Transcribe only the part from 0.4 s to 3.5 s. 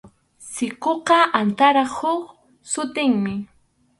Sikuqa antarap huk sutinmi.